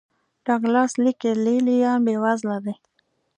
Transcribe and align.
ډاګلاس 0.45 0.91
لیکي 1.03 1.31
لې 1.43 1.55
لیان 1.65 1.99
بېوزله 2.05 2.57
دي. 2.65 2.75